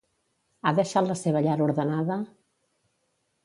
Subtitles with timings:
[0.63, 2.19] Ha deixat la seva llar ordenada?